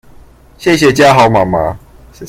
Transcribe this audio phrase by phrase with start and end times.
[0.57, 1.77] 謝謝家豪媽媽